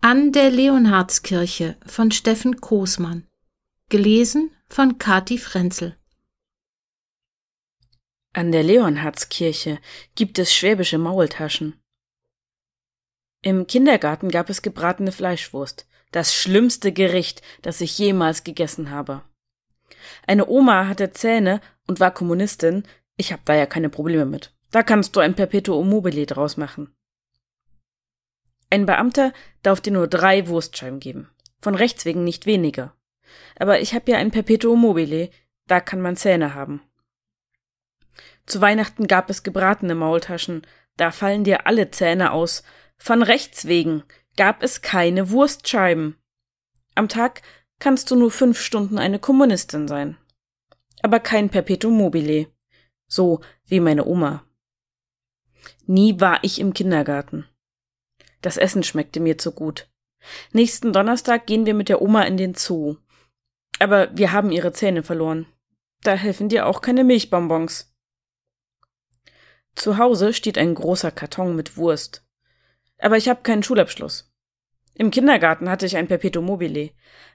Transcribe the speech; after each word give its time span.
An 0.00 0.32
der 0.32 0.50
Leonhardskirche 0.50 1.78
von 1.86 2.10
Steffen 2.10 2.60
Koßmann. 2.60 3.26
Gelesen 3.88 4.50
von 4.68 4.98
Kati 4.98 5.38
Frenzel. 5.38 5.96
An 8.34 8.52
der 8.52 8.62
Leonhardskirche 8.62 9.78
gibt 10.14 10.38
es 10.38 10.52
schwäbische 10.52 10.98
Maultaschen. 10.98 11.80
Im 13.40 13.66
Kindergarten 13.66 14.28
gab 14.30 14.50
es 14.50 14.60
gebratene 14.60 15.12
Fleischwurst, 15.12 15.86
das 16.10 16.34
schlimmste 16.34 16.92
Gericht, 16.92 17.40
das 17.62 17.80
ich 17.80 17.98
jemals 17.98 18.44
gegessen 18.44 18.90
habe. 18.90 19.22
Eine 20.26 20.46
Oma 20.46 20.88
hatte 20.88 21.12
Zähne 21.12 21.62
und 21.86 22.00
war 22.00 22.12
Kommunistin, 22.12 22.82
ich 23.16 23.32
hab 23.32 23.46
da 23.46 23.54
ja 23.54 23.64
keine 23.64 23.88
Probleme 23.88 24.26
mit. 24.26 24.54
Da 24.74 24.82
kannst 24.82 25.14
du 25.14 25.20
ein 25.20 25.36
Perpetuum 25.36 25.88
mobile 25.88 26.26
draus 26.26 26.56
machen. 26.56 26.92
Ein 28.70 28.86
Beamter 28.86 29.32
darf 29.62 29.80
dir 29.80 29.92
nur 29.92 30.08
drei 30.08 30.48
Wurstscheiben 30.48 30.98
geben. 30.98 31.30
Von 31.60 31.76
Rechts 31.76 32.04
wegen 32.04 32.24
nicht 32.24 32.44
weniger. 32.44 32.92
Aber 33.56 33.78
ich 33.78 33.94
habe 33.94 34.10
ja 34.10 34.18
ein 34.18 34.32
Perpetuum 34.32 34.80
mobile, 34.80 35.30
da 35.68 35.78
kann 35.78 36.00
man 36.00 36.16
Zähne 36.16 36.56
haben. 36.56 36.82
Zu 38.46 38.60
Weihnachten 38.60 39.06
gab 39.06 39.30
es 39.30 39.44
gebratene 39.44 39.94
Maultaschen, 39.94 40.66
da 40.96 41.12
fallen 41.12 41.44
dir 41.44 41.68
alle 41.68 41.92
Zähne 41.92 42.32
aus. 42.32 42.64
Von 42.96 43.22
Rechts 43.22 43.66
wegen 43.66 44.02
gab 44.36 44.64
es 44.64 44.82
keine 44.82 45.30
Wurstscheiben. 45.30 46.16
Am 46.96 47.08
Tag 47.08 47.42
kannst 47.78 48.10
du 48.10 48.16
nur 48.16 48.32
fünf 48.32 48.60
Stunden 48.60 48.98
eine 48.98 49.20
Kommunistin 49.20 49.86
sein. 49.86 50.18
Aber 51.00 51.20
kein 51.20 51.48
Perpetuum 51.48 51.96
mobile. 51.96 52.48
So 53.06 53.40
wie 53.66 53.78
meine 53.78 54.04
Oma. 54.04 54.44
Nie 55.86 56.20
war 56.20 56.38
ich 56.42 56.60
im 56.60 56.74
Kindergarten. 56.74 57.46
Das 58.42 58.56
Essen 58.56 58.82
schmeckte 58.82 59.20
mir 59.20 59.38
zu 59.38 59.52
gut. 59.52 59.88
Nächsten 60.52 60.92
Donnerstag 60.92 61.46
gehen 61.46 61.66
wir 61.66 61.74
mit 61.74 61.88
der 61.88 62.02
Oma 62.02 62.22
in 62.22 62.36
den 62.36 62.54
Zoo. 62.54 62.96
Aber 63.78 64.16
wir 64.16 64.32
haben 64.32 64.52
ihre 64.52 64.72
Zähne 64.72 65.02
verloren. 65.02 65.46
Da 66.02 66.14
helfen 66.14 66.48
dir 66.48 66.66
auch 66.66 66.80
keine 66.80 67.04
Milchbonbons. 67.04 67.92
Zu 69.74 69.98
Hause 69.98 70.32
steht 70.32 70.58
ein 70.58 70.74
großer 70.74 71.10
Karton 71.10 71.56
mit 71.56 71.76
Wurst. 71.76 72.24
Aber 72.98 73.16
ich 73.16 73.28
habe 73.28 73.42
keinen 73.42 73.62
Schulabschluss. 73.62 74.30
Im 74.94 75.10
Kindergarten 75.10 75.68
hatte 75.68 75.86
ich 75.86 75.96
ein 75.96 76.06
Perpetuum 76.06 76.44
mobile. 76.44 76.90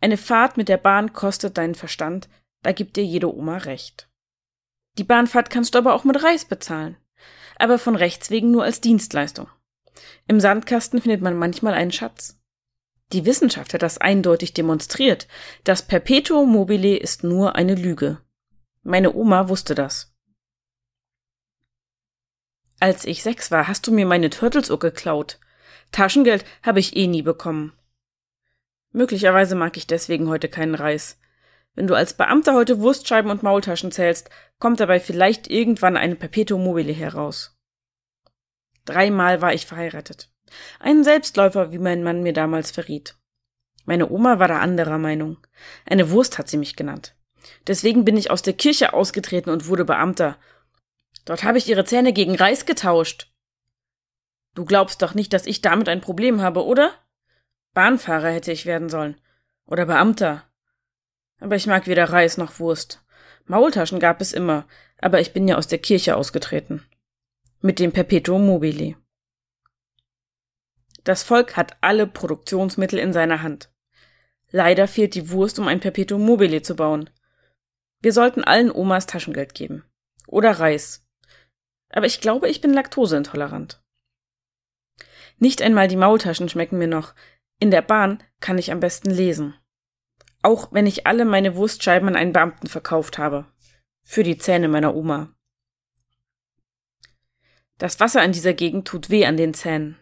Eine 0.00 0.16
Fahrt 0.16 0.56
mit 0.56 0.68
der 0.68 0.76
Bahn 0.76 1.12
kostet 1.12 1.58
deinen 1.58 1.74
Verstand, 1.74 2.28
da 2.62 2.72
gibt 2.72 2.96
dir 2.96 3.04
jede 3.04 3.34
Oma 3.34 3.58
recht. 3.58 4.08
Die 4.98 5.04
Bahnfahrt 5.04 5.50
kannst 5.50 5.74
du 5.74 5.78
aber 5.78 5.94
auch 5.94 6.04
mit 6.04 6.22
Reis 6.22 6.44
bezahlen. 6.44 6.96
Aber 7.56 7.78
von 7.78 7.96
Rechts 7.96 8.30
wegen 8.30 8.50
nur 8.50 8.64
als 8.64 8.80
Dienstleistung. 8.80 9.48
Im 10.26 10.40
Sandkasten 10.40 11.00
findet 11.00 11.20
man 11.20 11.36
manchmal 11.36 11.74
einen 11.74 11.92
Schatz. 11.92 12.38
Die 13.12 13.26
Wissenschaft 13.26 13.74
hat 13.74 13.82
das 13.82 13.98
eindeutig 13.98 14.54
demonstriert. 14.54 15.26
Das 15.64 15.82
Perpetuum 15.82 16.50
mobile 16.50 16.96
ist 16.96 17.24
nur 17.24 17.56
eine 17.56 17.74
Lüge. 17.74 18.18
Meine 18.82 19.12
Oma 19.14 19.48
wusste 19.48 19.74
das. 19.74 20.14
Als 22.78 23.04
ich 23.04 23.22
sechs 23.22 23.50
war, 23.50 23.68
hast 23.68 23.86
du 23.86 23.92
mir 23.92 24.06
meine 24.06 24.30
Turtlesuhr 24.30 24.78
geklaut. 24.78 25.38
Taschengeld 25.92 26.44
habe 26.62 26.80
ich 26.80 26.96
eh 26.96 27.06
nie 27.06 27.22
bekommen. 27.22 27.72
Möglicherweise 28.92 29.54
mag 29.54 29.76
ich 29.76 29.86
deswegen 29.86 30.28
heute 30.28 30.48
keinen 30.48 30.74
Reis. 30.74 31.18
Wenn 31.74 31.86
du 31.86 31.94
als 31.94 32.14
Beamter 32.14 32.54
heute 32.54 32.80
Wurstscheiben 32.80 33.30
und 33.30 33.42
Maultaschen 33.42 33.92
zählst, 33.92 34.30
kommt 34.58 34.80
dabei 34.80 35.00
vielleicht 35.00 35.48
irgendwann 35.48 35.96
eine 35.96 36.16
Perpetuum 36.16 36.64
mobile 36.64 36.92
heraus. 36.92 37.56
Dreimal 38.84 39.40
war 39.40 39.54
ich 39.54 39.66
verheiratet. 39.66 40.30
Ein 40.80 41.04
Selbstläufer, 41.04 41.72
wie 41.72 41.78
mein 41.78 42.02
Mann 42.02 42.22
mir 42.22 42.32
damals 42.32 42.70
verriet. 42.70 43.16
Meine 43.84 44.10
Oma 44.10 44.38
war 44.38 44.48
da 44.48 44.58
anderer 44.58 44.98
Meinung. 44.98 45.38
Eine 45.86 46.10
Wurst 46.10 46.38
hat 46.38 46.48
sie 46.48 46.58
mich 46.58 46.76
genannt. 46.76 47.14
Deswegen 47.66 48.04
bin 48.04 48.16
ich 48.16 48.30
aus 48.30 48.42
der 48.42 48.52
Kirche 48.52 48.92
ausgetreten 48.92 49.50
und 49.50 49.68
wurde 49.68 49.84
Beamter. 49.84 50.38
Dort 51.24 51.44
habe 51.44 51.58
ich 51.58 51.68
ihre 51.68 51.84
Zähne 51.84 52.12
gegen 52.12 52.34
Reis 52.34 52.66
getauscht. 52.66 53.32
Du 54.54 54.64
glaubst 54.64 55.02
doch 55.02 55.14
nicht, 55.14 55.32
dass 55.32 55.46
ich 55.46 55.62
damit 55.62 55.88
ein 55.88 56.00
Problem 56.00 56.40
habe, 56.42 56.64
oder? 56.64 56.92
Bahnfahrer 57.72 58.30
hätte 58.30 58.52
ich 58.52 58.66
werden 58.66 58.88
sollen. 58.88 59.20
Oder 59.64 59.86
Beamter. 59.86 60.49
Aber 61.40 61.56
ich 61.56 61.66
mag 61.66 61.86
weder 61.86 62.04
Reis 62.04 62.36
noch 62.36 62.60
Wurst. 62.60 63.02
Maultaschen 63.46 63.98
gab 63.98 64.20
es 64.20 64.32
immer, 64.32 64.66
aber 65.00 65.20
ich 65.20 65.32
bin 65.32 65.48
ja 65.48 65.56
aus 65.56 65.66
der 65.66 65.78
Kirche 65.78 66.16
ausgetreten 66.16 66.86
mit 67.62 67.78
dem 67.78 67.92
Perpetuum 67.92 68.46
mobile. 68.46 68.96
Das 71.04 71.22
Volk 71.22 71.56
hat 71.56 71.76
alle 71.82 72.06
Produktionsmittel 72.06 72.98
in 72.98 73.12
seiner 73.12 73.42
Hand. 73.42 73.70
Leider 74.50 74.88
fehlt 74.88 75.14
die 75.14 75.30
Wurst, 75.30 75.58
um 75.58 75.68
ein 75.68 75.80
Perpetuum 75.80 76.24
mobile 76.24 76.62
zu 76.62 76.74
bauen. 76.74 77.10
Wir 78.00 78.12
sollten 78.12 78.44
allen 78.44 78.70
Omas 78.70 79.06
Taschengeld 79.06 79.54
geben. 79.54 79.84
Oder 80.26 80.52
Reis. 80.52 81.06
Aber 81.90 82.06
ich 82.06 82.20
glaube, 82.20 82.48
ich 82.48 82.60
bin 82.60 82.72
laktoseintolerant. 82.72 83.82
Nicht 85.38 85.62
einmal 85.62 85.88
die 85.88 85.96
Maultaschen 85.96 86.48
schmecken 86.48 86.78
mir 86.78 86.88
noch. 86.88 87.14
In 87.58 87.70
der 87.70 87.82
Bahn 87.82 88.22
kann 88.40 88.58
ich 88.58 88.72
am 88.72 88.80
besten 88.80 89.10
lesen. 89.10 89.54
Auch 90.42 90.72
wenn 90.72 90.86
ich 90.86 91.06
alle 91.06 91.24
meine 91.24 91.56
Wurstscheiben 91.56 92.08
an 92.08 92.16
einen 92.16 92.32
Beamten 92.32 92.66
verkauft 92.66 93.18
habe. 93.18 93.46
Für 94.02 94.22
die 94.22 94.38
Zähne 94.38 94.68
meiner 94.68 94.94
Oma. 94.94 95.34
Das 97.78 98.00
Wasser 98.00 98.22
in 98.24 98.32
dieser 98.32 98.54
Gegend 98.54 98.86
tut 98.86 99.10
weh 99.10 99.26
an 99.26 99.36
den 99.36 99.54
Zähnen. 99.54 99.98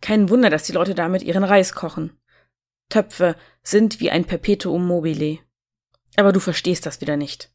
Kein 0.00 0.28
Wunder, 0.28 0.50
dass 0.50 0.64
die 0.64 0.72
Leute 0.72 0.94
damit 0.94 1.22
ihren 1.22 1.44
Reis 1.44 1.74
kochen. 1.74 2.18
Töpfe 2.88 3.36
sind 3.62 4.00
wie 4.00 4.10
ein 4.10 4.24
Perpetuum 4.24 4.86
mobile. 4.86 5.38
Aber 6.16 6.32
du 6.32 6.40
verstehst 6.40 6.86
das 6.86 7.00
wieder 7.00 7.16
nicht. 7.16 7.52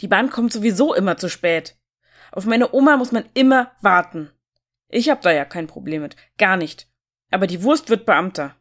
Die 0.00 0.08
Bahn 0.08 0.30
kommt 0.30 0.52
sowieso 0.52 0.94
immer 0.94 1.16
zu 1.16 1.28
spät. 1.28 1.76
Auf 2.32 2.46
meine 2.46 2.72
Oma 2.72 2.96
muss 2.96 3.12
man 3.12 3.24
immer 3.34 3.72
warten. 3.80 4.30
Ich 4.88 5.08
hab 5.10 5.22
da 5.22 5.32
ja 5.32 5.44
kein 5.44 5.66
Problem 5.66 6.02
mit. 6.02 6.16
Gar 6.38 6.56
nicht. 6.56 6.88
Aber 7.30 7.46
die 7.46 7.62
Wurst 7.62 7.90
wird 7.90 8.06
Beamter. 8.06 8.56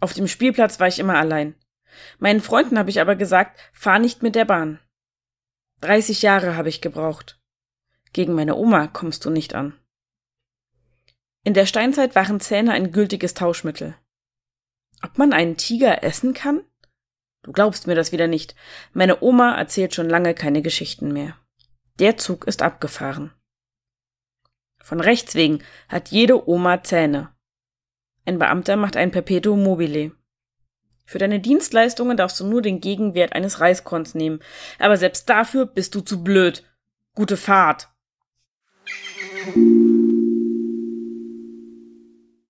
Auf 0.00 0.14
dem 0.14 0.28
Spielplatz 0.28 0.80
war 0.80 0.88
ich 0.88 0.98
immer 0.98 1.18
allein. 1.18 1.54
Meinen 2.18 2.40
Freunden 2.40 2.78
habe 2.78 2.90
ich 2.90 3.00
aber 3.00 3.16
gesagt, 3.16 3.58
fahr 3.72 3.98
nicht 3.98 4.22
mit 4.22 4.34
der 4.34 4.44
Bahn. 4.44 4.78
30 5.80 6.22
Jahre 6.22 6.56
habe 6.56 6.68
ich 6.68 6.80
gebraucht. 6.80 7.40
Gegen 8.12 8.34
meine 8.34 8.56
Oma 8.56 8.86
kommst 8.86 9.24
du 9.24 9.30
nicht 9.30 9.54
an. 9.54 9.78
In 11.44 11.54
der 11.54 11.66
Steinzeit 11.66 12.14
waren 12.14 12.40
Zähne 12.40 12.72
ein 12.72 12.92
gültiges 12.92 13.34
Tauschmittel. 13.34 13.96
Ob 15.02 15.18
man 15.18 15.32
einen 15.32 15.56
Tiger 15.56 16.02
essen 16.02 16.34
kann? 16.34 16.62
Du 17.42 17.52
glaubst 17.52 17.86
mir 17.86 17.94
das 17.94 18.12
wieder 18.12 18.26
nicht. 18.26 18.54
Meine 18.92 19.22
Oma 19.22 19.54
erzählt 19.54 19.94
schon 19.94 20.08
lange 20.08 20.34
keine 20.34 20.62
Geschichten 20.62 21.12
mehr. 21.12 21.38
Der 21.98 22.16
Zug 22.16 22.46
ist 22.46 22.62
abgefahren. 22.62 23.32
Von 24.82 25.00
Rechts 25.00 25.34
wegen 25.34 25.62
hat 25.88 26.08
jede 26.08 26.48
Oma 26.48 26.82
Zähne. 26.82 27.34
Ein 28.28 28.38
Beamter 28.38 28.76
macht 28.76 28.98
ein 28.98 29.10
Perpetuum 29.10 29.62
mobile. 29.62 30.12
Für 31.06 31.16
deine 31.16 31.40
Dienstleistungen 31.40 32.18
darfst 32.18 32.38
du 32.38 32.46
nur 32.46 32.60
den 32.60 32.82
Gegenwert 32.82 33.32
eines 33.32 33.60
Reiskorns 33.60 34.14
nehmen, 34.14 34.40
aber 34.78 34.98
selbst 34.98 35.30
dafür 35.30 35.64
bist 35.64 35.94
du 35.94 36.02
zu 36.02 36.22
blöd. 36.22 36.62
Gute 37.14 37.38
Fahrt. 37.38 37.88